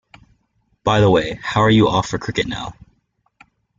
By 0.83 0.99
the 0.99 1.11
way, 1.11 1.35
how 1.43 1.61
are 1.61 1.69
you 1.69 1.87
off 1.87 2.07
for 2.07 2.17
cricket 2.17 2.47
now? 2.47 2.73